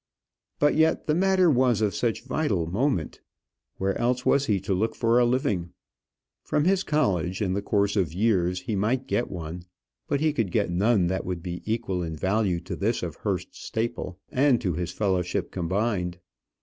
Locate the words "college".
6.81-7.39